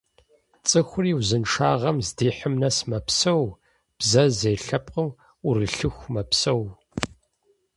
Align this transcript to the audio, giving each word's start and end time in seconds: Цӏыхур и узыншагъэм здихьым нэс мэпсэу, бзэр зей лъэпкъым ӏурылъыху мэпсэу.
Цӏыхур 0.67 1.05
и 1.11 1.13
узыншагъэм 1.19 1.97
здихьым 2.07 2.53
нэс 2.61 2.77
мэпсэу, 2.89 3.43
бзэр 3.97 4.29
зей 4.39 4.57
лъэпкъым 4.63 5.09
ӏурылъыху 5.41 6.11
мэпсэу. 6.13 6.61